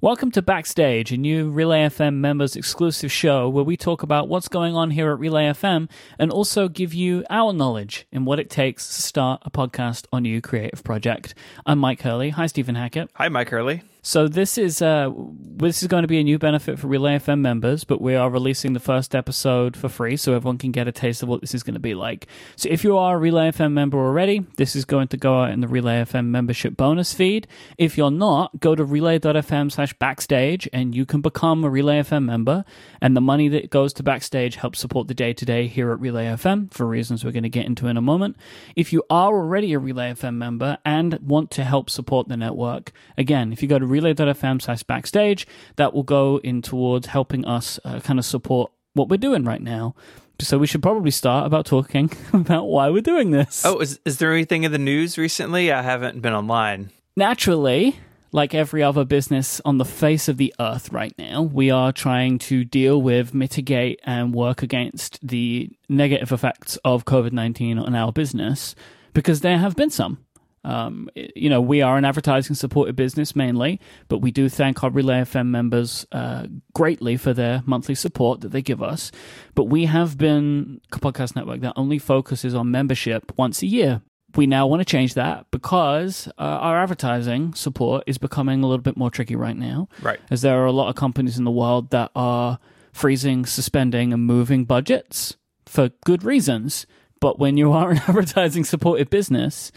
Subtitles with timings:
[0.00, 4.46] Welcome to Backstage, a new Relay FM members exclusive show where we talk about what's
[4.46, 5.90] going on here at Relay FM
[6.20, 10.20] and also give you our knowledge in what it takes to start a podcast or
[10.20, 11.34] new creative project.
[11.66, 12.30] I'm Mike Hurley.
[12.30, 13.10] Hi, Stephen Hackett.
[13.14, 13.82] Hi, Mike Hurley.
[14.08, 15.12] So this is uh,
[15.58, 18.30] this is going to be a new benefit for Relay FM members, but we are
[18.30, 21.54] releasing the first episode for free, so everyone can get a taste of what this
[21.54, 22.26] is going to be like.
[22.56, 25.50] So if you are a Relay FM member already, this is going to go out
[25.50, 27.46] in the Relay FM membership bonus feed.
[27.76, 32.64] If you're not, go to relay.fm/backstage and you can become a Relay FM member,
[33.02, 36.00] and the money that goes to backstage helps support the day to day here at
[36.00, 38.38] Relay FM for reasons we're going to get into in a moment.
[38.74, 42.92] If you are already a Relay FM member and want to help support the network,
[43.18, 45.46] again, if you go to relay.fm slash backstage.
[45.76, 49.62] That will go in towards helping us uh, kind of support what we're doing right
[49.62, 49.94] now.
[50.40, 53.64] So we should probably start about talking about why we're doing this.
[53.64, 55.72] Oh, is, is there anything in the news recently?
[55.72, 56.90] I haven't been online.
[57.16, 57.98] Naturally,
[58.30, 62.38] like every other business on the face of the earth right now, we are trying
[62.38, 68.12] to deal with, mitigate, and work against the negative effects of COVID 19 on our
[68.12, 68.74] business
[69.14, 70.24] because there have been some.
[70.68, 74.90] Um, you know, we are an advertising supported business mainly, but we do thank our
[74.90, 79.10] Relay FM members uh, greatly for their monthly support that they give us.
[79.54, 84.02] But we have been a podcast network that only focuses on membership once a year.
[84.36, 88.82] We now want to change that because uh, our advertising support is becoming a little
[88.82, 89.88] bit more tricky right now.
[90.02, 90.20] Right.
[90.30, 92.58] As there are a lot of companies in the world that are
[92.92, 96.86] freezing, suspending, and moving budgets for good reasons.
[97.20, 99.72] But when you are an advertising supported business,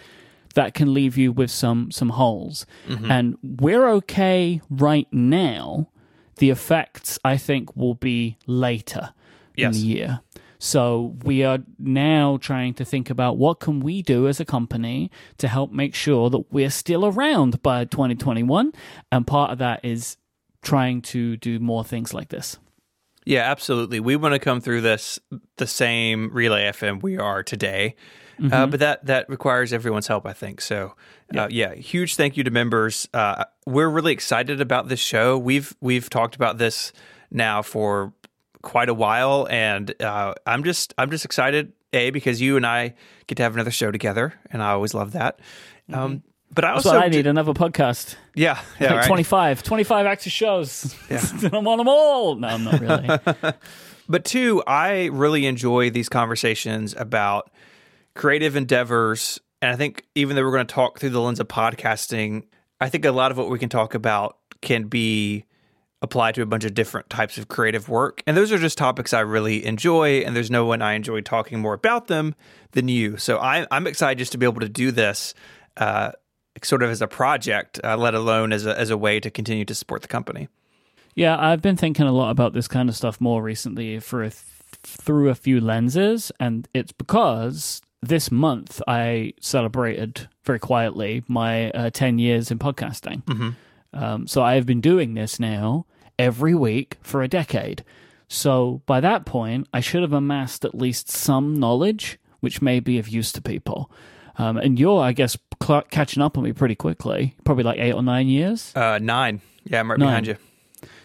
[0.55, 2.66] that can leave you with some some holes.
[2.88, 3.11] Mm-hmm.
[3.11, 5.89] And we're okay right now.
[6.38, 9.13] The effects, I think, will be later
[9.55, 9.75] yes.
[9.75, 10.21] in the year.
[10.63, 15.09] So we are now trying to think about what can we do as a company
[15.39, 18.71] to help make sure that we're still around by 2021.
[19.11, 20.17] And part of that is
[20.61, 22.59] trying to do more things like this.
[23.25, 23.99] Yeah, absolutely.
[23.99, 25.19] We want to come through this
[25.58, 27.95] the same Relay FM we are today.
[28.41, 28.53] Uh, mm-hmm.
[28.53, 30.61] Uh, but that that requires everyone's help, I think.
[30.61, 30.95] So,
[31.37, 33.07] uh, yeah, huge thank you to members.
[33.13, 35.37] Uh, we're really excited about this show.
[35.37, 36.91] We've we've talked about this
[37.29, 38.13] now for
[38.63, 41.73] quite a while, and uh, I'm just I'm just excited.
[41.93, 42.95] A because you and I
[43.27, 45.39] get to have another show together, and I always love that.
[45.89, 45.99] Mm-hmm.
[45.99, 46.23] Um,
[46.53, 48.15] but I also I need another podcast.
[48.35, 49.08] Yeah, yeah, like right.
[49.08, 50.95] 25, 25 active shows.
[51.09, 51.21] Yeah.
[51.53, 52.35] I'm on them all.
[52.35, 53.53] No, I'm not really.
[54.09, 57.52] but two, I really enjoy these conversations about
[58.16, 59.39] creative endeavors.
[59.61, 62.44] And I think even though we're going to talk through the lens of podcasting,
[62.80, 65.45] I think a lot of what we can talk about can be
[66.02, 68.23] applied to a bunch of different types of creative work.
[68.26, 70.20] And those are just topics I really enjoy.
[70.20, 72.33] And there's no one I enjoy talking more about them
[72.71, 73.17] than you.
[73.17, 75.36] So I, am excited just to be able to do this
[75.77, 76.11] uh,
[76.64, 79.66] sort of as a project, uh, let alone as a, as a way to continue
[79.66, 80.48] to support the company.
[81.14, 84.30] Yeah, I've been thinking a lot about this kind of stuff more recently for a
[84.30, 84.44] th-
[84.83, 91.89] through a few lenses, and it's because this month I celebrated very quietly my uh,
[91.92, 93.23] 10 years in podcasting.
[93.26, 93.50] Mm-hmm.
[93.94, 95.86] Um, so I have been doing this now
[96.17, 97.84] every week for a decade.
[98.28, 102.98] So by that point, I should have amassed at least some knowledge, which may be
[102.98, 103.92] of use to people.
[104.38, 107.94] Um, and you're, I guess, cl- catching up on me pretty quickly, probably like eight
[107.94, 108.72] or nine years.
[108.76, 109.42] Uh, nine.
[109.66, 110.08] Yeah, I'm right nine.
[110.08, 110.38] behind you.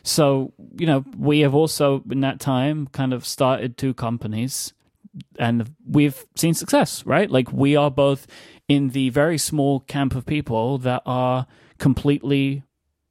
[0.05, 4.73] So, you know, we have also in that time kind of started two companies
[5.39, 7.31] and we've seen success, right?
[7.31, 8.27] Like we are both
[8.69, 11.47] in the very small camp of people that are
[11.79, 12.63] completely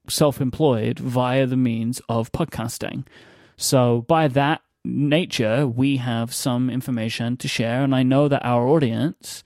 [0.07, 3.05] self-employed via the means of podcasting.
[3.57, 8.67] So by that nature, we have some information to share, and I know that our
[8.67, 9.43] audience,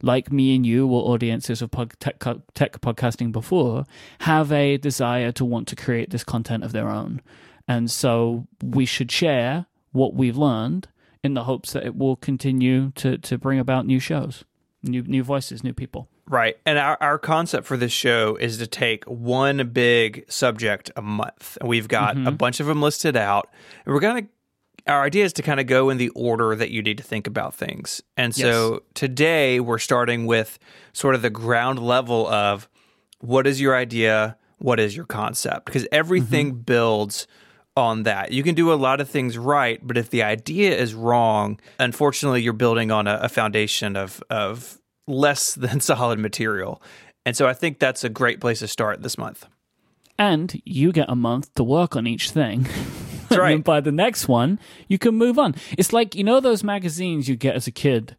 [0.00, 2.20] like me and you, or audiences of pod- tech,
[2.54, 3.84] tech podcasting before,
[4.20, 7.20] have a desire to want to create this content of their own,
[7.66, 10.88] and so we should share what we've learned
[11.28, 14.44] in the hopes that it will continue to to bring about new shows,
[14.82, 16.08] new new voices, new people.
[16.26, 16.56] Right.
[16.66, 21.56] And our, our concept for this show is to take one big subject a month.
[21.60, 22.26] And we've got mm-hmm.
[22.26, 23.48] a bunch of them listed out.
[23.86, 26.70] And we're going to, our idea is to kind of go in the order that
[26.70, 28.02] you need to think about things.
[28.16, 28.80] And so yes.
[28.92, 30.58] today we're starting with
[30.92, 32.68] sort of the ground level of
[33.20, 34.36] what is your idea?
[34.58, 35.64] What is your concept?
[35.64, 36.60] Because everything mm-hmm.
[36.60, 37.26] builds
[37.78, 38.32] on that.
[38.32, 42.42] You can do a lot of things right, but if the idea is wrong, unfortunately,
[42.42, 46.82] you're building on a, a foundation of of less than solid material.
[47.24, 49.46] And so I think that's a great place to start this month.
[50.18, 52.66] And you get a month to work on each thing.
[53.28, 53.62] That's right.
[53.62, 54.58] by the next one,
[54.88, 55.54] you can move on.
[55.76, 58.16] It's like, you know, those magazines you get as a kid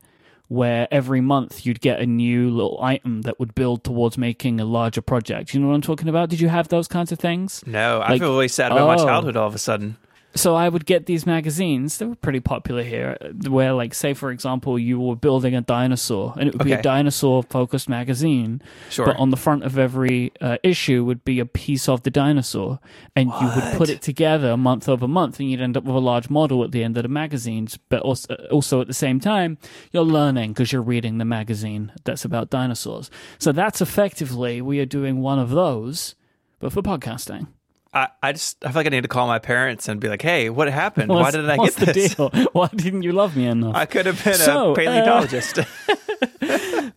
[0.49, 4.65] where every month you'd get a new little item that would build towards making a
[4.65, 5.53] larger project.
[5.53, 6.29] You know what I'm talking about?
[6.29, 7.63] Did you have those kinds of things?
[7.65, 9.05] No, I feel really sad about my Oh.
[9.05, 9.95] childhood all of a sudden.
[10.35, 11.97] So I would get these magazines.
[11.97, 13.17] They were pretty popular here.
[13.47, 16.81] Where, like, say for example, you were building a dinosaur, and it would be a
[16.81, 18.61] dinosaur-focused magazine.
[18.89, 19.07] Sure.
[19.07, 22.79] But on the front of every uh, issue would be a piece of the dinosaur,
[23.15, 25.99] and you would put it together month over month, and you'd end up with a
[25.99, 27.79] large model at the end of the magazines.
[27.89, 29.57] But also, also at the same time,
[29.91, 33.09] you're learning because you're reading the magazine that's about dinosaurs.
[33.39, 36.13] So that's effectively we are doing one of those,
[36.59, 37.47] but for podcasting.
[37.93, 40.21] I, I just I feel like I need to call my parents and be like,
[40.21, 41.09] "Hey, what happened?
[41.09, 42.13] What's- Why did I get this?
[42.15, 42.47] the deal?
[42.53, 43.75] Why didn't you love me enough?
[43.75, 45.59] I could have been So, uh, a paleontologist."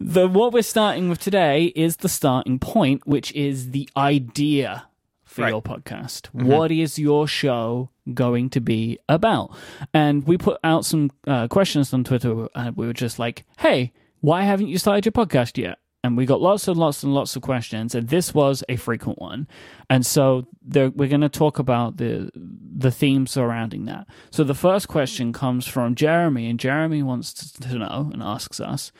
[0.00, 4.86] the what we're starting with today is the starting point, which is the idea
[5.24, 5.48] for Right.
[5.50, 6.26] your podcast.
[6.32, 9.56] What is your show going to be about?
[9.94, 13.92] And we put out some uh, questions on Twitter, and we were just like, "Hey,
[14.20, 17.36] why haven't you started your podcast yet?" And we got lots and lots and lots
[17.36, 19.46] of questions, and this was a frequent one.
[19.88, 24.08] And so there, we're going to talk about the the themes surrounding that.
[24.32, 28.58] So the first question comes from Jeremy, and Jeremy wants to, to know and asks
[28.58, 28.90] us,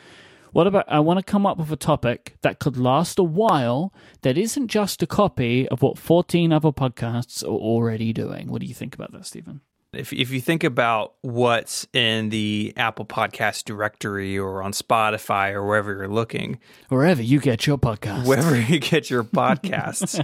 [0.53, 3.91] what about I want to come up with a topic that could last a while
[4.21, 8.49] that isn't just a copy of what 14 other podcasts are already doing.
[8.49, 9.61] What do you think about that, Stephen?
[9.93, 15.65] If if you think about what's in the Apple Podcast directory or on Spotify or
[15.65, 16.59] wherever you're looking,
[16.89, 18.25] Wherever you get your podcast.
[18.25, 20.19] wherever you get your podcasts,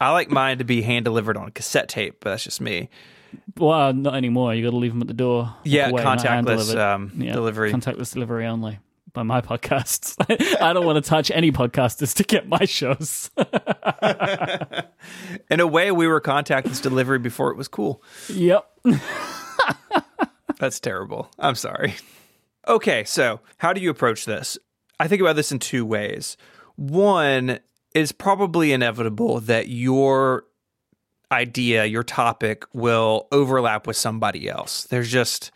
[0.00, 2.88] I like mine to be hand delivered on cassette tape, but that's just me.
[3.58, 4.54] well, not anymore.
[4.54, 5.54] You got to leave them at the door.
[5.64, 7.72] Yeah, Away, contactless um, Yeah, delivery.
[7.72, 8.78] Contactless delivery only
[9.16, 10.14] by my podcasts.
[10.60, 13.30] I don't want to touch any podcasters to get my shows.
[15.50, 18.02] in a way, we were contactless delivery before it was cool.
[18.28, 18.70] yep.
[20.60, 21.30] That's terrible.
[21.38, 21.94] I'm sorry.
[22.68, 24.58] Okay, so how do you approach this?
[25.00, 26.36] I think about this in two ways.
[26.76, 27.58] One
[27.94, 30.44] is probably inevitable that your
[31.32, 34.84] idea, your topic will overlap with somebody else.
[34.84, 35.50] There's just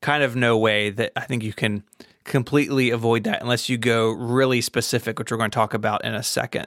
[0.00, 1.84] kind of no way that I think you can
[2.24, 6.14] completely avoid that unless you go really specific, which we're going to talk about in
[6.14, 6.66] a second.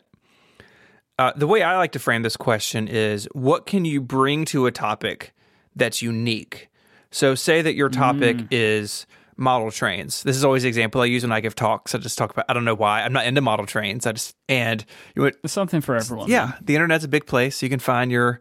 [1.20, 4.66] Uh, the way I like to frame this question is what can you bring to
[4.66, 5.34] a topic
[5.76, 6.70] that's unique?
[7.12, 9.06] So, say that your topic is
[9.38, 10.24] model trains.
[10.24, 11.94] This is always the example I use when I give talks.
[11.94, 13.02] I just talk about, I don't know why.
[13.02, 14.06] I'm not into model trains.
[14.06, 14.86] I just, and
[15.16, 16.30] you would, something for everyone.
[16.30, 17.62] yeah, the internet's a big place.
[17.62, 18.40] You can find your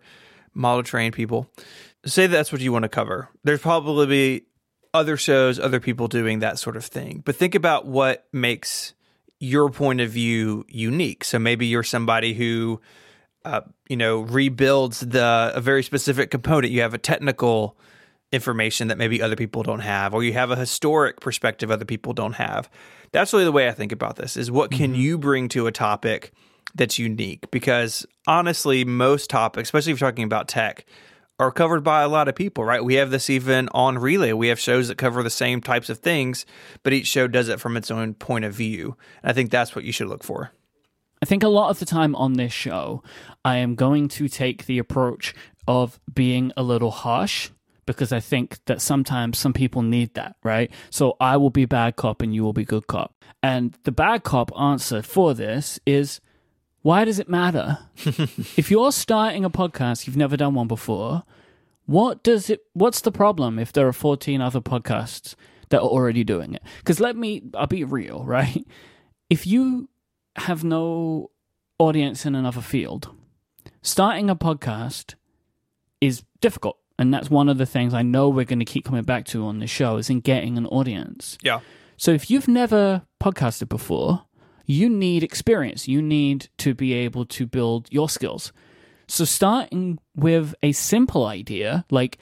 [0.55, 1.51] model train people.
[2.07, 3.29] Say that's what you want to cover.
[3.45, 4.45] There's probably be
[4.93, 7.23] other shows, other people doing that sort of thing.
[7.25, 8.95] But think about what makes
[9.39, 11.25] your point of view unique.
[11.25, 12.81] So maybe you're somebody who,
[13.45, 16.73] uh, you know, rebuilds the a very specific component.
[16.73, 17.77] You have a technical
[18.33, 22.13] information that maybe other people don't have, or you have a historic perspective other people
[22.13, 22.71] don't have.
[23.13, 25.73] That's really the way I think about this: is what can you bring to a
[25.73, 26.33] topic
[26.75, 27.51] that's unique?
[27.51, 30.85] Because honestly, most topics, especially if you're talking about tech,
[31.41, 32.85] are covered by a lot of people, right?
[32.85, 34.33] We have this even on Relay.
[34.33, 36.45] We have shows that cover the same types of things,
[36.83, 38.95] but each show does it from its own point of view.
[39.23, 40.53] And I think that's what you should look for.
[41.23, 43.03] I think a lot of the time on this show,
[43.43, 45.35] I am going to take the approach
[45.67, 47.51] of being a little harsh
[47.87, 50.71] because I think that sometimes some people need that, right?
[50.91, 53.15] So I will be bad cop and you will be good cop.
[53.43, 56.21] And the bad cop answer for this is
[56.83, 57.79] why does it matter?
[58.57, 61.25] if you're starting a podcast, you've never done one before,
[61.87, 65.35] what does it what's the problem if there are 14 other podcasts
[65.71, 66.63] that are already doing it?
[66.85, 68.65] Cuz let me I'll be real, right?
[69.29, 69.89] If you
[70.37, 71.31] have no
[71.79, 73.11] audience in another field,
[73.83, 75.15] starting a podcast
[76.01, 76.79] is difficult.
[76.99, 79.47] And that's one of the things I know we're going to keep coming back to
[79.47, 81.39] on this show is in getting an audience.
[81.43, 81.61] Yeah.
[81.97, 84.27] So if you've never podcasted before,
[84.71, 85.89] you need experience.
[85.89, 88.53] You need to be able to build your skills.
[89.09, 92.19] So starting with a simple idea, like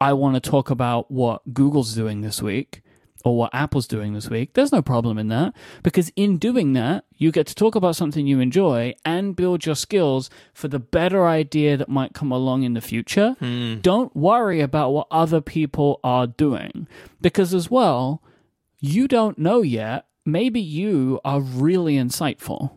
[0.00, 2.80] I want to talk about what Google's doing this week
[3.22, 5.52] or what Apple's doing this week, there's no problem in that
[5.82, 9.74] because in doing that, you get to talk about something you enjoy and build your
[9.74, 13.36] skills for the better idea that might come along in the future.
[13.40, 13.80] Hmm.
[13.80, 16.88] Don't worry about what other people are doing
[17.20, 18.22] because as well,
[18.80, 20.06] you don't know yet.
[20.30, 22.72] Maybe you are really insightful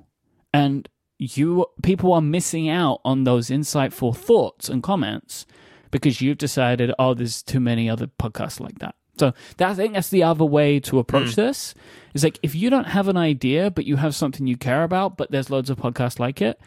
[0.54, 0.88] and
[1.20, 5.46] you people are missing out on those insightful thoughts and comments
[5.92, 8.96] because you've decided, oh, there's too many other podcasts like that.
[9.20, 11.36] So that, I think that's the other way to approach mm.
[11.36, 11.76] this.
[12.14, 15.18] Is like if you don't have an idea, but you have something you care about,
[15.18, 16.60] but there's loads of podcasts like it,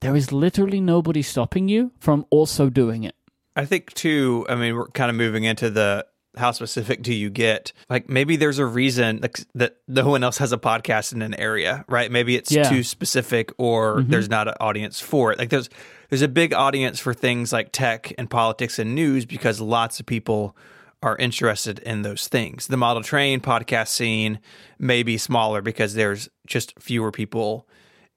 [0.00, 3.14] there is literally nobody stopping you from also doing it.
[3.56, 4.46] I think too.
[4.48, 7.72] I mean, we're kind of moving into the how specific do you get?
[7.88, 9.20] Like maybe there's a reason
[9.54, 12.10] that no one else has a podcast in an area, right?
[12.10, 12.68] Maybe it's Yeah.
[12.68, 14.10] too specific or Mm-hmm.
[14.10, 15.38] there's not an audience for it.
[15.38, 15.68] Like there's
[16.10, 20.06] there's a big audience for things like tech and politics and news because lots of
[20.06, 20.56] people
[21.02, 22.66] are interested in those things.
[22.66, 24.38] The model train podcast scene
[24.78, 27.68] may be smaller because there's just fewer people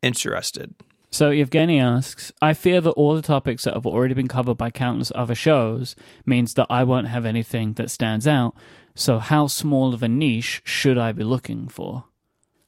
[0.02, 0.74] interested.
[1.12, 4.72] So Evgeny asks, I fear that all the topics that have already been covered by
[4.72, 8.56] countless other shows means that I won't have anything that stands out.
[8.96, 12.06] So how small of a niche should I be looking for?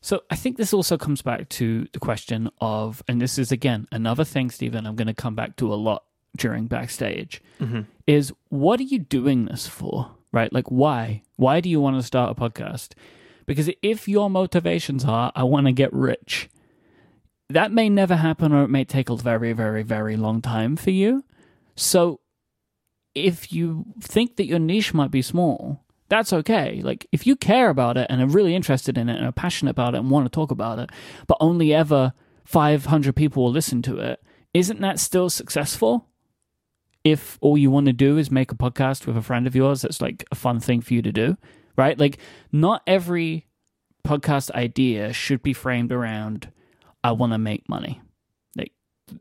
[0.01, 3.87] So I think this also comes back to the question of, and this is again
[3.93, 6.03] another thing, Stephen, I'm going to come back to a lot
[6.35, 7.81] during backstage, mm-hmm.
[8.07, 10.11] is what are you doing this for?
[10.33, 10.51] Right?
[10.51, 11.21] Like, why?
[11.37, 12.93] Why do you want to start a podcast?
[13.45, 16.49] Because if your motivations are, I want to get rich,
[17.49, 20.91] that may never happen or it may take a very, very, very long time for
[20.91, 21.23] you.
[21.75, 22.19] So
[23.15, 26.81] if you think that your niche might be small, that's okay.
[26.83, 29.71] Like if you care about it and are really interested in it and are passionate
[29.71, 30.89] about it and want to talk about it,
[31.27, 32.13] but only ever
[32.45, 34.21] 500 people will listen to it,
[34.53, 36.07] isn't that still successful?
[37.03, 39.81] If all you want to do is make a podcast with a friend of yours,
[39.81, 41.37] that's like a fun thing for you to do,
[41.75, 41.97] right?
[41.99, 42.17] Like
[42.51, 43.47] not every
[44.05, 46.51] podcast idea should be framed around
[47.03, 48.01] I want to make money.
[48.55, 48.71] Like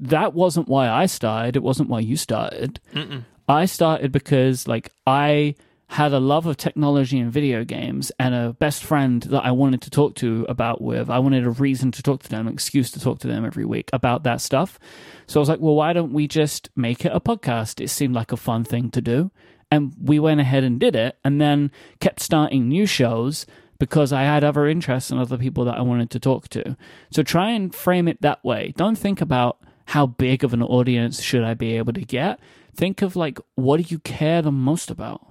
[0.01, 1.57] that wasn't why I started.
[1.57, 2.81] It wasn't why you started.
[2.95, 3.25] Mm-mm.
[3.49, 5.57] I started because like I
[5.93, 9.83] had a love of technology and video games and a best friend that I wanted
[9.83, 11.11] to talk to about with.
[11.11, 13.67] I wanted a reason to talk to them, an excuse to talk to them every
[13.67, 14.79] week about that stuff.
[15.27, 17.79] So I was like, well, why don't we just make it a podcast?
[17.79, 19.33] It seemed like a fun thing to do.
[19.71, 21.71] And we went ahead and did it and then
[22.01, 23.45] kept starting new shows
[23.83, 26.77] because I had other interests and other people that I wanted to talk to.
[27.11, 28.73] So try and frame it that way.
[28.77, 32.39] Don't think about how big of an audience should I be able to get.
[32.77, 35.27] Think of like what do you care the most about?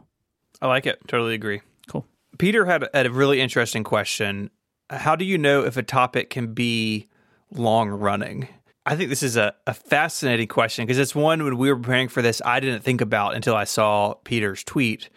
[0.62, 1.00] I like it.
[1.08, 1.62] Totally agree.
[1.88, 2.06] Cool.
[2.40, 4.50] Peter had, a really interesting question.
[4.90, 7.08] How do you know if a topic can be
[7.54, 8.50] long running?
[8.86, 12.10] I think this is a, a fascinating question because it's one when we were preparing
[12.10, 15.10] for this, I didn't think about until I saw Peter's tweet.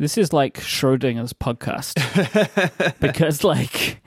[0.00, 2.00] This is like Schrodinger's podcast
[3.00, 4.00] because like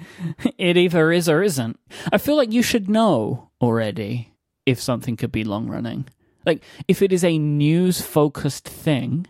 [0.58, 1.80] it either is or isn't.
[2.12, 4.34] I feel like you should know already
[4.66, 6.08] if something could be long running.
[6.48, 9.28] Like if it is a news focused thing,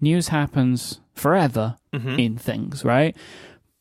[0.00, 2.16] news happens forever mm-hmm.
[2.16, 3.16] in things, right?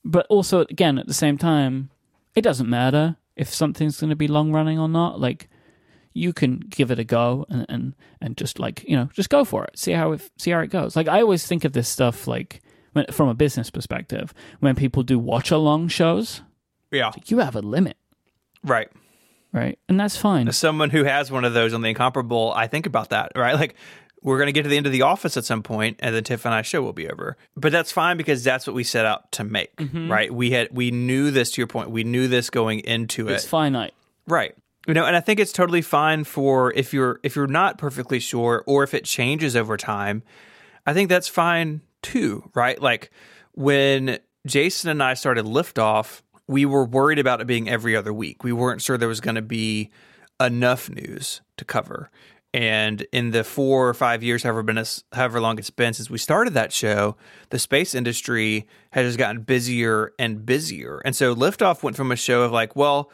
[0.04, 1.92] But also again at the same time,
[2.34, 5.20] it doesn't matter if something's going to be long running or not.
[5.20, 5.50] Like
[6.14, 9.44] you can give it a go and, and and just like you know just go
[9.44, 11.88] for it see how it see how it goes like i always think of this
[11.88, 12.62] stuff like
[12.94, 16.42] when, from a business perspective when people do watch along shows
[16.92, 17.12] Yeah.
[17.26, 17.98] you have a limit
[18.64, 18.90] Right.
[19.52, 22.68] right and that's fine As someone who has one of those on the incomparable, I
[22.68, 23.56] think about that, right?
[23.56, 23.76] Like
[24.22, 26.24] we're going to get to the end of the office at some point and then
[26.24, 27.36] Tiff and I show will be over.
[27.58, 30.10] But that's fine because that's what we set out to make, mm-hmm.
[30.10, 30.34] right?
[30.34, 31.90] We had we knew this to your point.
[31.90, 33.34] We knew this going into it.
[33.34, 33.94] it's finite
[34.26, 34.56] Right.
[34.88, 38.20] You know, and I think it's totally fine for if you're if you're not perfectly
[38.20, 40.24] sure or if it changes over time.
[40.86, 42.82] I think that's fine too, right?
[42.82, 43.10] Like
[43.54, 48.44] when Jason and I started Liftoff, we were worried about it being every other week.
[48.44, 49.90] We weren't sure there was going to be
[50.42, 52.12] enough news to cover.
[52.54, 56.20] And in the four or five years, however been however long it's been since we
[56.20, 57.16] started that show,
[57.50, 61.02] the space industry has just gotten busier and busier.
[61.04, 63.12] And so Liftoff went from a show of like, well,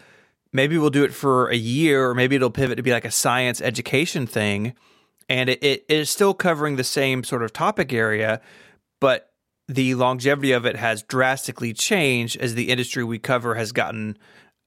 [0.54, 3.12] maybe we'll do it for a year, or maybe it'll pivot to be like a
[3.12, 4.74] science education thing,
[5.28, 8.42] and it, it is still covering the same sort of topic area,
[9.00, 9.32] but
[9.68, 14.18] the longevity of it has drastically changed as the industry we cover has gotten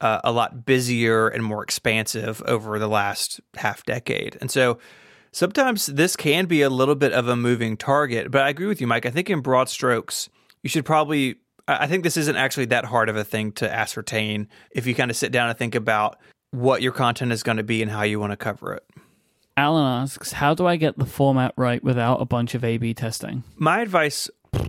[0.01, 4.37] uh, a lot busier and more expansive over the last half decade.
[4.41, 4.79] And so
[5.33, 8.81] sometimes this can be a little bit of a moving target, but I agree with
[8.81, 9.07] you, Mike.
[9.07, 10.29] I think in broad strokes,
[10.63, 11.37] you should probably.
[11.69, 15.11] I think this isn't actually that hard of a thing to ascertain if you kind
[15.11, 16.19] of sit down and think about
[16.51, 18.85] what your content is going to be and how you want to cover it.
[19.57, 22.93] alan asks how do i get the format right without a bunch of a b
[22.93, 24.29] testing My advice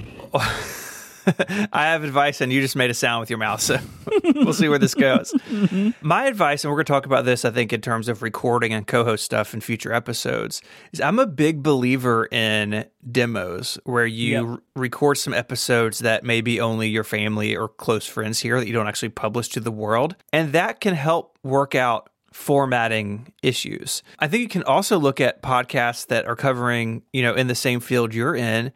[1.73, 3.79] I have advice, and you just made a sound with your mouth, so
[4.35, 5.31] we'll see where this goes.
[5.33, 5.91] Mm-hmm.
[6.07, 8.73] My advice, and we're going to talk about this, I think, in terms of recording
[8.73, 10.61] and co host stuff in future episodes,
[10.91, 14.43] is I'm a big believer in demos where you Yep.
[14.45, 18.73] r- record some episodes that maybe only your family or close friends hear that you
[18.73, 20.15] don't actually publish to the world.
[20.31, 24.01] And that can help work out formatting issues.
[24.19, 27.55] I think you can also look at podcasts that are covering, you know, in the
[27.55, 28.71] same field you're in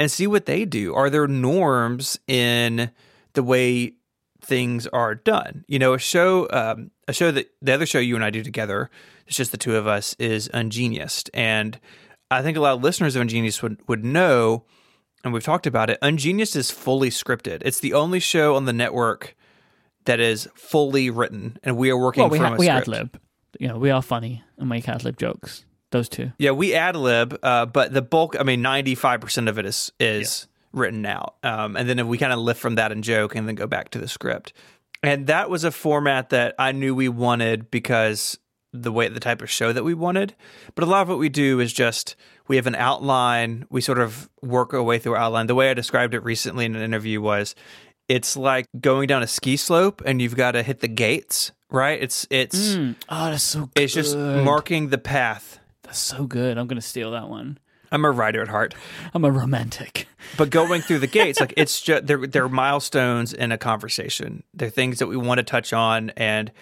[0.00, 0.94] and see what they do.
[0.94, 2.90] Are there norms in
[3.34, 3.92] the way
[4.40, 5.64] things are done?
[5.68, 8.42] You know, a show, um, a show that the other show you and I do
[8.42, 8.90] together,
[9.26, 11.28] it's just the two of us, is Ungeniused.
[11.34, 11.78] And
[12.30, 14.64] I think a lot of listeners of Ungenius would, would know
[15.22, 17.62] and we've talked about it, Ungenius is fully scripted.
[17.62, 19.36] It's the only show on the network
[20.06, 22.82] that is fully written, and we are working well, we, from ha- a we script.
[22.82, 23.20] ad lib.
[23.58, 25.64] You know, we are funny and make ad lib jokes.
[25.90, 26.32] Those two.
[26.38, 29.66] Yeah, we ad lib, uh, but the bulk, I mean, ninety five percent of it
[29.66, 33.34] is is written out, um, and then we kind of lift from that and joke,
[33.34, 34.52] and then go back to the script.
[35.02, 38.38] And that was a format that I knew we wanted because
[38.72, 40.34] the way the type of show that we wanted.
[40.74, 42.14] But a lot of what we do is just
[42.46, 43.64] we have an outline.
[43.70, 45.46] We sort of work our way through our outline.
[45.48, 47.54] The way I described it recently in an interview was
[48.08, 52.00] it's like going down a ski slope and you've got to hit the gates, right?
[52.00, 52.76] It's it's
[53.08, 53.70] Oh, that's so good.
[53.82, 55.59] it's just marking the path.
[55.90, 56.56] That's so good.
[56.56, 57.58] I'm going to steal that one.
[57.90, 58.76] I'm a writer at heart.
[59.12, 60.06] I'm a romantic.
[60.38, 64.70] but going through the gates like it's just they're they're milestones in a conversation they're
[64.70, 66.52] things that we want to touch on and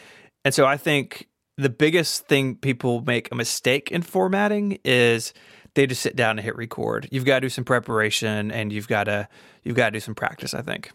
[0.44, 5.34] and so i think the biggest thing people make a mistake in formatting is
[5.74, 8.88] they just sit down and hit record you've got to do some preparation and you've
[8.88, 9.28] got to
[9.64, 10.90] you've got to do some practice i think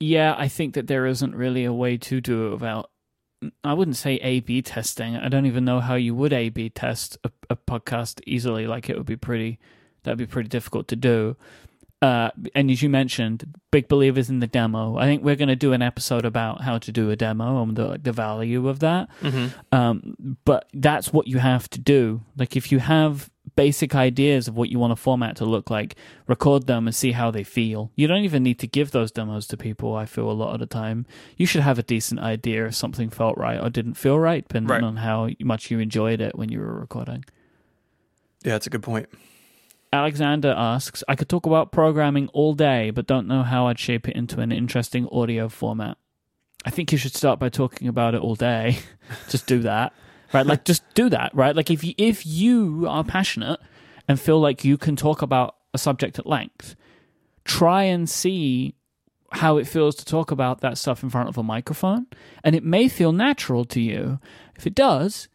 [0.00, 2.90] Yeah, I think that there isn't really a way to do it without.
[3.64, 5.16] I wouldn't say A B testing.
[5.16, 8.66] I don't even know how you would A B test a, a podcast easily.
[8.66, 9.58] Like it would be pretty,
[10.02, 11.36] that'd be pretty difficult to do.
[12.00, 14.96] Uh, and as you mentioned, big believers in the demo.
[14.96, 17.76] I think we're going to do an episode about how to do a demo and
[17.76, 19.08] the the value of that.
[19.70, 22.22] Um, but that's what you have to do.
[22.36, 25.94] Like if you have basic ideas of what you want a format to look like,
[26.26, 27.90] record them and see how they feel.
[27.96, 29.94] You don't even need to give those demos to people.
[29.94, 31.06] I feel a lot of the time
[31.36, 34.70] you should have a decent idea if something felt right or didn't feel right, depending
[34.70, 34.82] Right.
[34.82, 37.24] on how much you enjoyed it when you were recording.
[38.44, 39.08] yeah that's a good point
[39.94, 44.08] Alexander asks, I could talk about programming all day, but don't know how I'd shape
[44.08, 45.98] it into an interesting audio format.
[46.64, 48.78] I think you should start by talking about it all day.
[49.28, 49.92] just do that.
[50.32, 50.46] Right?
[50.46, 51.54] Like just do that, right?
[51.54, 53.60] Like if you if you are passionate
[54.08, 56.74] and feel like you can talk about a subject at length,
[57.44, 58.74] try and see
[59.32, 62.06] how it feels to talk about that stuff in front of a microphone.
[62.44, 64.20] And it may feel natural to you.
[64.56, 65.28] If it does,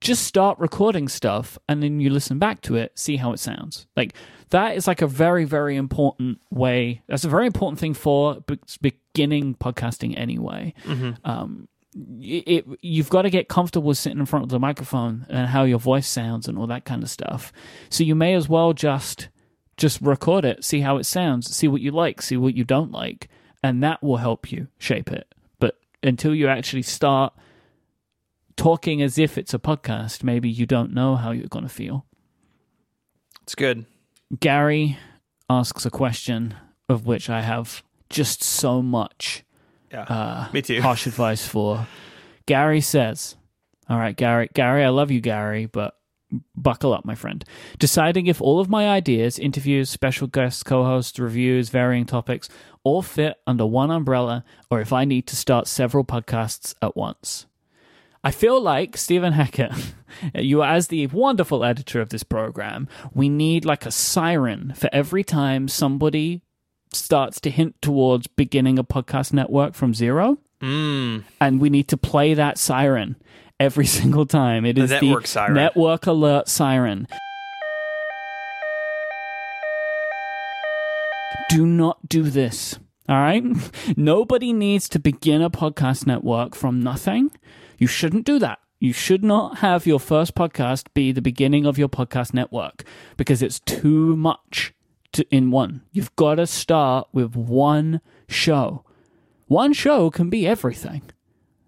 [0.00, 3.86] just start recording stuff and then you listen back to it, see how it sounds.
[3.94, 4.14] Like
[4.50, 7.02] that is like a very, very important way.
[7.06, 8.42] That's a very important thing for
[8.80, 10.74] beginning podcasting anyway.
[11.24, 15.64] Um, it, you've got to get comfortable sitting in front of the microphone and how
[15.64, 17.52] your voice sounds and all that kind of stuff.
[17.90, 19.28] So you may as well just
[19.76, 22.92] just record it, see how it sounds, see what you like, see what you don't
[22.92, 23.28] like,
[23.62, 25.34] and that will help you shape it.
[25.58, 27.32] But until you actually start
[28.56, 32.06] talking as if it's a podcast, maybe you don't know how you're going to feel.
[33.42, 33.86] it's good
[34.40, 34.98] Gary
[35.50, 36.54] asks a question
[36.88, 39.44] of which I have just so much
[39.92, 41.86] yeah uh, me too harsh advice for.
[42.46, 43.36] Gary says,
[43.88, 45.96] All right, Gary, Gary, I love you, Gary, but
[46.56, 47.44] buckle up, my friend.
[47.78, 52.48] Deciding if all of my ideas, interviews, special guests, co hosts, reviews, varying topics,
[52.84, 57.46] all fit under one umbrella, or if I need to start several podcasts at once.
[58.24, 59.72] I feel like Stephen Hackett,
[60.34, 65.24] you as the wonderful editor of this program, we need like a siren for every
[65.24, 66.42] time somebody
[66.94, 70.38] starts to hint towards beginning a podcast network from zero.
[70.60, 73.16] mm, And we need to play that siren
[73.60, 74.64] every single time.
[74.64, 75.54] It is the network siren.
[75.54, 77.06] network alert siren.
[81.48, 82.78] Do not do this.
[83.08, 83.44] All right?
[83.96, 87.30] Nobody needs to begin a podcast network from nothing.
[87.78, 88.58] You shouldn't do that.
[88.80, 92.84] You should not have your first podcast be the beginning of your podcast network
[93.16, 94.72] because it's too much
[95.12, 95.82] to, in one.
[95.92, 98.84] You've got to start with one show.
[99.46, 101.02] One show can be everything.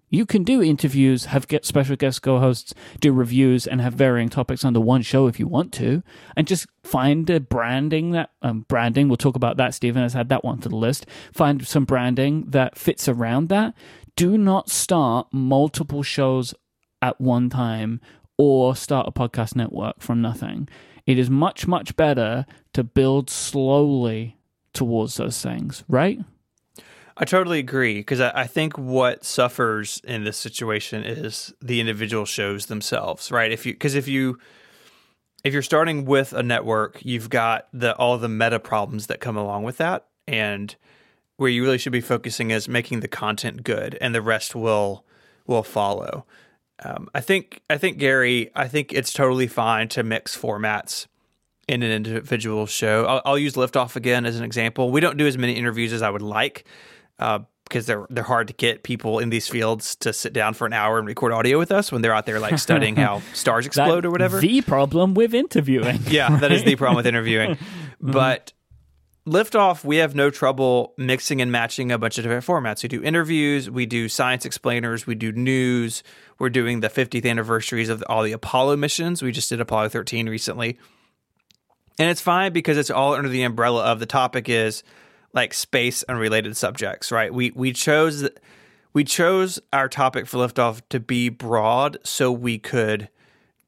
[0.09, 4.63] You can do interviews, have get special guest co-hosts, do reviews, and have varying topics
[4.63, 6.03] under one show if you want to,
[6.37, 9.07] and just find a branding that um, branding.
[9.07, 9.73] We'll talk about that.
[9.73, 11.05] Stephen has had that one to the list.
[11.33, 13.73] Find some branding that fits around that.
[14.15, 16.53] Do not start multiple shows
[17.01, 17.99] at one time
[18.37, 20.69] or start a podcast network from nothing.
[21.05, 24.37] It is much much better to build slowly
[24.73, 26.19] towards those things, right?
[27.17, 32.25] I totally agree because I, I think what suffers in this situation is the individual
[32.25, 33.51] shows themselves, right?
[33.51, 34.37] If you because if you
[35.43, 39.37] if you're starting with a network, you've got the all the meta problems that come
[39.37, 40.75] along with that, and
[41.37, 45.05] where you really should be focusing is making the content good, and the rest will
[45.47, 46.25] will follow.
[46.83, 51.07] Um, I think I think Gary, I think it's totally fine to mix formats
[51.67, 53.05] in an individual show.
[53.05, 54.91] I'll, I'll use Liftoff again as an example.
[54.91, 56.65] We don't do as many interviews as I would like
[57.17, 60.67] uh, because they're they're hard to get people in these fields to sit down for
[60.67, 63.65] an hour and record audio with us when they're out there like studying how stars
[63.65, 64.39] explode That- or whatever.
[64.39, 66.01] The problem with interviewing.
[66.07, 67.57] yeah, that is the problem with interviewing.
[68.01, 68.51] But
[69.27, 72.83] Liftoff, we have no trouble mixing and matching a bunch of different formats.
[72.83, 76.03] We do interviews, we do science explainers, we do news.
[76.37, 79.23] We're doing the 50th anniversaries of all the Apollo missions.
[79.23, 80.77] We just did Apollo 13 recently.
[81.97, 84.83] And it's fine because it's all under the umbrella of the topic is
[85.33, 87.33] like space and related subjects, right?
[87.33, 88.29] We we chose
[88.93, 93.09] we chose our topic for liftoff to be broad so we could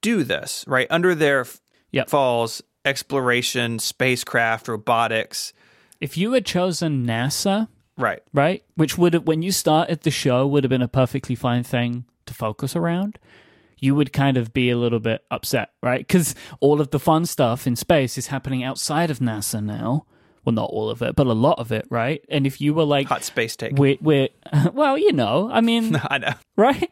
[0.01, 0.87] do this, right?
[0.89, 1.45] Under their
[1.91, 2.09] Yep.
[2.09, 5.53] falls exploration, spacecraft, robotics.
[6.01, 8.21] If you had chosen NASA, Right.
[8.33, 11.63] right, which would have, when you started the show, would have been a perfectly fine
[11.63, 13.17] thing to focus around,
[13.79, 15.99] you would kind of be a little bit upset, right?
[15.99, 20.05] Because all of the fun stuff in space is happening outside of NASA now.
[20.45, 22.23] Well, not all of it, but a lot of it, right?
[22.29, 23.73] And if you were like, Hot space take.
[23.77, 24.29] we're, we're
[24.73, 26.33] well, you know, I mean, I know.
[26.55, 26.89] right?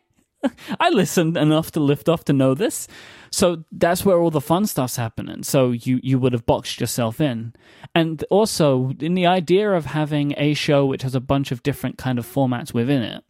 [0.80, 2.88] I listened enough to Liftoff to know this.
[3.32, 5.44] So that's where all the fun stuff's happening.
[5.44, 7.54] So you you would have boxed yourself in.
[7.94, 11.98] And also in the idea of having a show which has a bunch of different
[11.98, 13.24] kind of formats within it.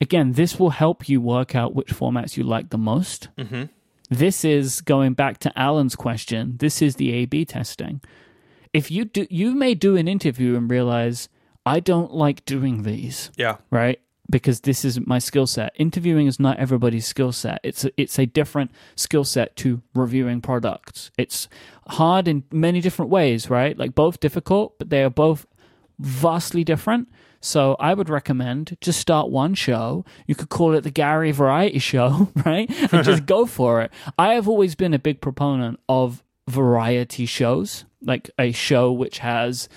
[0.00, 3.28] Again, this will help you work out which formats you like the most.
[3.38, 3.64] Mm-hmm.
[4.10, 6.56] This is going back to Alan's question.
[6.58, 8.00] This is the A/B testing.
[8.72, 11.28] If you do, you may do an interview and realize
[11.64, 13.56] I don't like doing these Yeah.
[13.70, 13.98] right?
[14.28, 15.72] Because this is my skill set.
[15.76, 17.60] Interviewing is not everybody's skill set.
[17.62, 21.10] It's a, it's a different skill set to reviewing products.
[21.16, 21.48] It's
[21.86, 23.78] hard in many different ways, right?
[23.78, 25.46] Like both difficult, but they are both
[25.98, 27.08] vastly different.
[27.40, 30.04] So I would recommend just start one show.
[30.26, 32.68] You could call it the Gary Variety Show, right?
[32.92, 33.92] And just go for it.
[34.18, 39.68] I have always been a big proponent of variety shows, like a show which has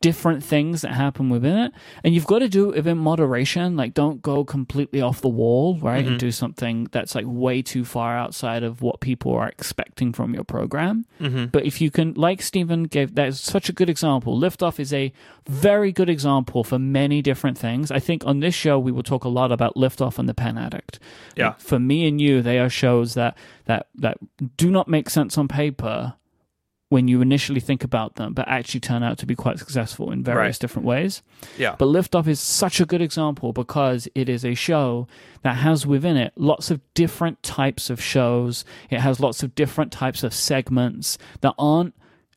[0.00, 1.72] different things that happen within it.
[2.02, 3.76] And you've got to do it in moderation.
[3.76, 5.98] Like, don't go completely off the wall, right?
[5.98, 6.16] And mm-hmm.
[6.16, 10.44] do something that's like way too far outside of what people are expecting from your
[10.44, 11.04] program.
[11.20, 11.46] Mm-hmm.
[11.46, 14.38] But if you can, like Stephen gave, that is such a good example.
[14.38, 15.12] Liftoff is a
[15.46, 17.90] very good example for many different things.
[17.90, 20.56] I think on this show, we will talk a lot about Liftoff and the Pen
[20.56, 20.98] Addict.
[21.36, 21.48] Yeah.
[21.48, 23.36] Like, for me and you, they are shows that,
[23.66, 24.16] that, that
[24.56, 26.14] do not make sense on paper
[26.90, 30.22] when you initially think about them, but actually turn out to be quite successful in
[30.24, 30.60] various Right.
[30.60, 31.22] different ways.
[31.56, 31.76] Yeah.
[31.78, 35.06] But Liftoff is such a good example because it is a show
[35.42, 38.64] that has within it lots of different types of shows.
[38.90, 41.94] It has lots of different types of segments that aren't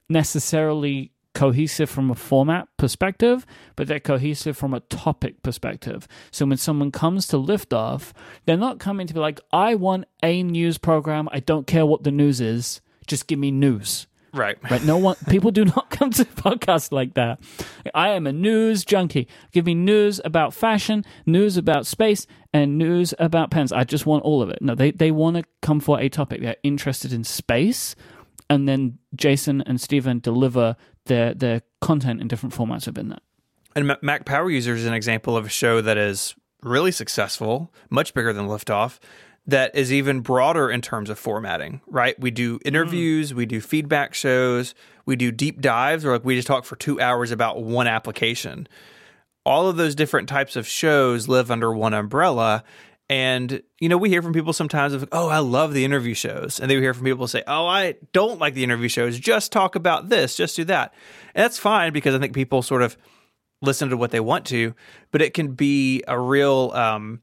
[0.08, 6.08] necessarily cohesive from a format perspective, but they're cohesive from a topic perspective.
[6.30, 8.12] So when someone comes to Liftoff,
[8.46, 11.28] they're not coming to be like, I want a news program.
[11.32, 12.82] I don't care what the news is.
[13.08, 14.06] Just give me news.
[14.34, 14.58] Right.
[14.70, 14.84] Right?
[14.84, 17.40] No one, people do not come to podcasts like that.
[17.94, 19.28] I am a news junkie.
[19.52, 23.72] Give me news about fashion, news about space, and news about pens.
[23.72, 24.60] I just want all of it.
[24.62, 26.42] No, they they want to come for a topic.
[26.42, 27.96] They're interested in space,
[28.50, 33.22] and then Jason and Stephen deliver their their content in different formats within that.
[33.76, 38.14] And Mac Power User is an example of a show that is really successful, much
[38.14, 39.00] bigger than Liftoff,
[39.46, 42.18] that is even broader in terms of formatting, right?
[42.20, 44.74] We do interviews, we do feedback shows,
[45.06, 48.68] we do deep dives, or like we just talk for two hours about one application.
[49.46, 52.64] All of those different types of shows live under one umbrella.
[53.10, 56.62] And, you know, we hear from people sometimes of, oh, I love the interview shows.
[56.62, 59.20] And then we hear from people say, oh, I don't like the interview shows.
[59.20, 60.94] Just talk about this, just do that.
[61.36, 62.96] And that's fine because I think people sort of
[63.62, 64.74] listen to what they want to,
[65.12, 67.22] but it can be a real um,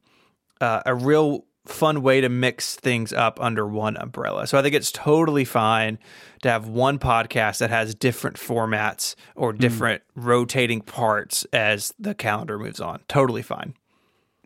[0.59, 4.47] uh, a real fun way to mix things up under one umbrella.
[4.47, 5.99] So I think it's totally fine
[6.41, 9.59] to have one podcast that has different formats or hmm.
[9.59, 13.01] different rotating parts as the calendar moves on.
[13.07, 13.75] Totally fine.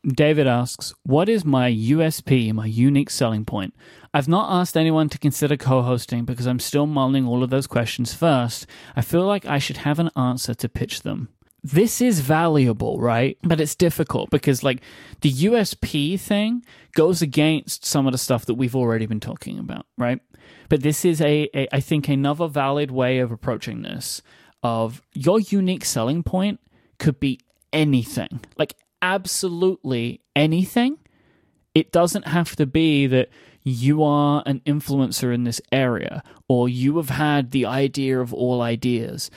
[0.08, 3.74] David asks, What is my USP, my unique selling point?
[4.14, 7.66] I've not asked anyone to consider co hosting because I'm still mulling all of those
[7.66, 8.68] questions first.
[8.96, 11.30] I feel like I should have an answer to pitch them.
[11.66, 13.40] This is valuable, right?
[13.42, 14.84] But it's difficult because, like,
[15.22, 19.88] the USP thing goes against some of the stuff that we've already been talking about,
[19.98, 20.20] right?
[20.70, 24.22] But this is a, a I think, another valid way of approaching this
[24.62, 26.60] of your unique selling point
[27.00, 27.40] could be
[27.74, 28.42] anything.
[28.58, 31.00] Like, absolutely anything.
[31.74, 33.30] It doesn't have to be that
[33.64, 38.62] you are an influencer in this area or you have had the idea of all
[38.62, 39.32] ideas.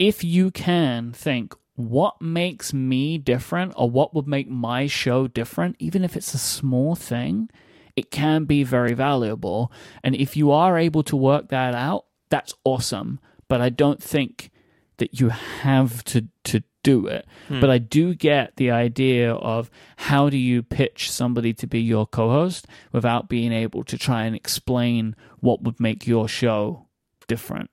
[0.00, 5.76] If you can think, what makes me different or what would make my show different,
[5.78, 7.48] even if it's a small thing,
[7.96, 9.70] it can be very valuable.
[10.02, 13.20] And if you are able to work that out, that's awesome.
[13.46, 14.50] But I don't think
[14.98, 17.26] that you have to to do it.
[17.48, 17.60] Hmm.
[17.60, 22.06] But I do get the idea of how do you pitch somebody to be your
[22.06, 26.86] co-host without being able to try and explain what would make your show
[27.28, 27.70] different.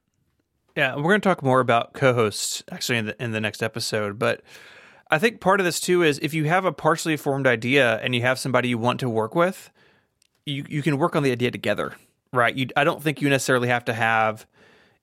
[0.77, 4.19] Yeah, we're going to talk more about co-hosts actually in the in the next episode,
[4.19, 4.41] but
[5.09, 8.13] I think part of this too is if you have a partially formed idea and
[8.13, 9.71] you have somebody you want to work with,
[10.45, 11.95] you you can work on the idea together,
[12.31, 12.53] right?
[12.55, 14.45] You I don't think you necessarily have to have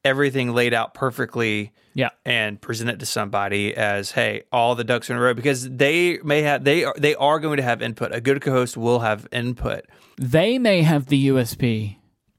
[0.05, 2.11] everything laid out perfectly Yeah.
[2.25, 6.19] and present it to somebody as hey all the ducks in a row because they
[6.23, 9.27] may have they are they are going to have input a good co-host will have
[9.33, 9.87] input
[10.19, 11.97] They may have the USP,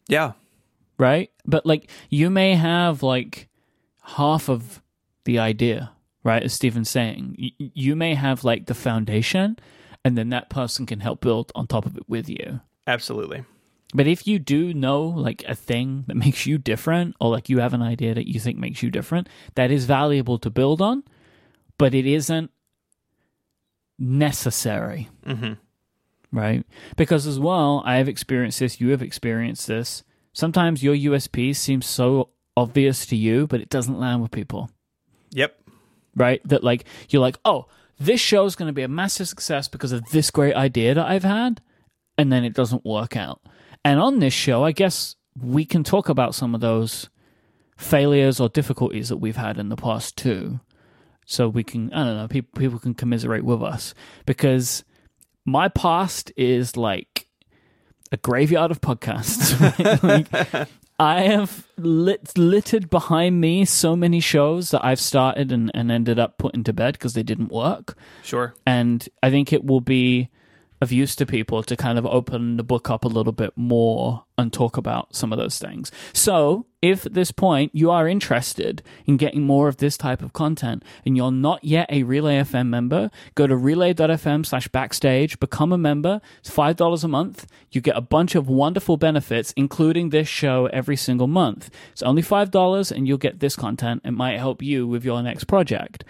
[0.07, 0.33] yeah
[0.99, 1.31] right?
[1.47, 3.49] But like you may have like
[4.03, 4.81] half of
[5.25, 5.91] the idea,
[6.23, 6.43] right?
[6.43, 9.57] As Stephen's saying, Y- you may have like the foundation,
[10.03, 12.61] and then that person can help build on top of it with you.
[12.87, 13.43] absolutely
[13.93, 17.59] But if you do know like a thing that makes you different, or like you
[17.59, 21.03] have an idea that you think makes you different, that is valuable to build on,
[21.77, 22.51] but it isn't
[23.97, 25.53] necessary, hmm
[26.31, 26.65] right?
[26.97, 30.03] Because as well, I have experienced this, you have experienced this.
[30.35, 34.69] Sometimes your USP seems so obvious to you, but it doesn't land with people,
[35.31, 35.57] yep
[36.15, 36.41] right?
[36.45, 37.67] That like you're like, oh,
[37.99, 41.05] this show is going to be a massive success because of this great idea that
[41.05, 41.61] I've had,
[42.17, 43.41] and then it doesn't work out.
[43.83, 47.09] And on this show, I guess we can talk about some of those
[47.77, 50.59] failures or difficulties that we've had in the past too.
[51.25, 53.93] So we can, I don't know, people people can commiserate with us
[54.25, 54.83] because
[55.43, 57.24] my past is like
[58.11, 59.59] a graveyard of podcasts.
[60.03, 60.33] right?
[60.33, 60.67] like,
[60.99, 66.19] I have lit, littered behind me so many shows that I've started and, and ended
[66.19, 67.97] up putting to bed because they didn't work.
[68.23, 70.29] sure And I think it will be
[70.81, 74.25] of use to people to kind of open the book up a little bit more
[74.37, 75.91] and talk about some of those things.
[76.13, 80.33] So, if at this point you are interested in getting more of this type of
[80.33, 85.71] content and you're not yet a Relay FM member, go to relay.fm slash backstage, become
[85.71, 86.21] a member.
[86.39, 87.47] It's $5 a month.
[87.71, 91.71] You get a bunch of wonderful benefits, including this show every single month.
[91.91, 94.01] It's only $5 and you'll get this content.
[94.05, 96.03] It might help you with your next project.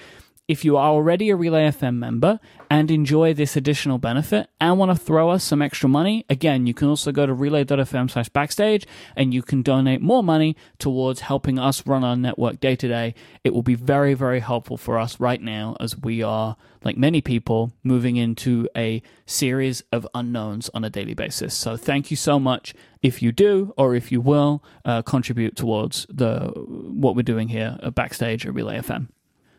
[0.48, 4.92] If you are already a Relay FM member and enjoy this additional benefit and want
[4.92, 8.86] to throw us some extra money, again, you can also go to relay.fm slash backstage
[9.16, 13.16] and you can donate more money towards helping us run our network day to day.
[13.44, 17.22] It will be very, very helpful for us right now as we are, like many
[17.22, 21.56] people, moving into a series of unknowns on a daily basis.
[21.56, 26.06] So thank you so much if you do or if you will uh, contribute towards
[26.08, 29.08] the what we're doing here at Backstage at Relay FM.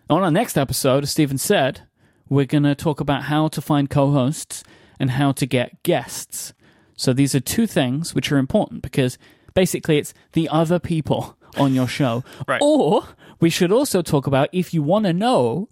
[0.08, 1.80] On our next episode, as Stephen said,
[2.28, 4.62] we're going to talk about how to find co hosts
[5.00, 6.54] and how to get guests.
[6.96, 9.18] So these are two things which are important because
[9.54, 12.22] basically it's the other people on your show.
[12.46, 12.62] Right.
[12.62, 13.04] Or
[13.40, 15.68] we should also talk about if you want to know,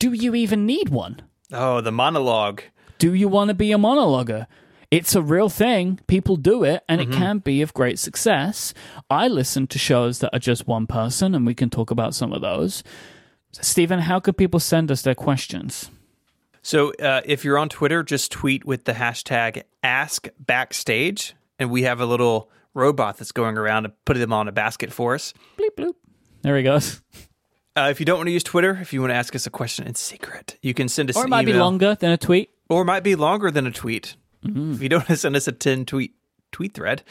[0.00, 1.22] do you even need one?
[1.52, 2.60] oh the monologue
[2.98, 4.48] Do you want to be a monologuer?
[4.90, 6.00] It's a real thing.
[6.08, 7.18] People do it, and it mm-hmm.
[7.18, 8.74] can be of great success.
[9.10, 12.32] I listen to shows that are just one person, and we can talk about some
[12.32, 12.82] of those.
[13.62, 15.90] Stephen, how could people send us their questions?
[16.62, 22.00] So uh, if you're on Twitter, just tweet with the hashtag AskBackstage, and we have
[22.00, 25.32] a little robot that's going around and putting them on a basket for us.
[25.58, 25.94] Bleep bloop.
[26.42, 27.02] There he goes.
[27.78, 29.50] Uh, if you don't want to use Twitter, if you want to ask us a
[29.50, 32.48] question in secret, you can send us Or it might be longer than a tweet.
[32.70, 34.16] or it might be longer than a tweet.
[34.46, 34.72] Mm-hmm.
[34.72, 36.14] If you don't want to send us a 10 tweet
[36.56, 37.02] tweet thread,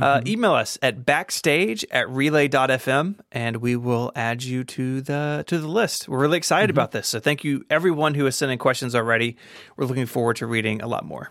[0.00, 0.28] uh, Mm-hmm.
[0.28, 5.68] email us at backstage at relay.fm and we will add you to the to the
[5.68, 6.08] list.
[6.08, 6.78] We're really excited Mm-hmm.
[6.78, 7.08] about this.
[7.08, 9.36] So thank you everyone who has sent in questions already.
[9.76, 11.30] We're looking forward to reading a lot more.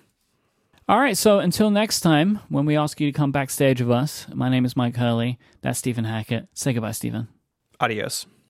[0.90, 4.28] All right, so until next time, when we ask you to come backstage with us,
[4.34, 5.40] my name is Mike Hurley.
[5.62, 6.48] That's Stephen Hackett.
[6.54, 7.30] Say goodbye, Stephen.
[7.80, 8.26] Adios.